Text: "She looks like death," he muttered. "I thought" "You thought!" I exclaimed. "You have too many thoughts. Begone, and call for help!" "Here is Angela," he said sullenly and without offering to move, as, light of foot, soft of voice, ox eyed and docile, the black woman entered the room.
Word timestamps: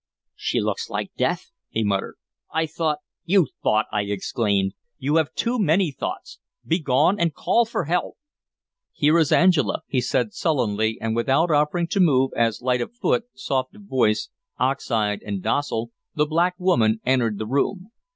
"She 0.35 0.59
looks 0.59 0.89
like 0.89 1.13
death," 1.15 1.51
he 1.69 1.83
muttered. 1.83 2.15
"I 2.51 2.65
thought" 2.65 3.01
"You 3.23 3.49
thought!" 3.61 3.85
I 3.91 4.01
exclaimed. 4.01 4.73
"You 4.97 5.17
have 5.17 5.31
too 5.35 5.59
many 5.59 5.91
thoughts. 5.91 6.39
Begone, 6.65 7.19
and 7.19 7.35
call 7.35 7.65
for 7.65 7.83
help!" 7.83 8.15
"Here 8.91 9.15
is 9.19 9.31
Angela," 9.31 9.83
he 9.85 10.01
said 10.01 10.33
sullenly 10.33 10.97
and 10.99 11.15
without 11.15 11.51
offering 11.51 11.85
to 11.89 11.99
move, 11.99 12.31
as, 12.35 12.63
light 12.63 12.81
of 12.81 12.95
foot, 12.95 13.25
soft 13.35 13.75
of 13.75 13.83
voice, 13.83 14.29
ox 14.57 14.89
eyed 14.89 15.21
and 15.23 15.43
docile, 15.43 15.91
the 16.15 16.25
black 16.25 16.55
woman 16.57 16.99
entered 17.05 17.37
the 17.37 17.45
room. 17.45 17.91